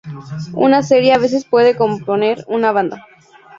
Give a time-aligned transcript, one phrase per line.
[0.55, 3.05] Una serie a veces puede componer una banda.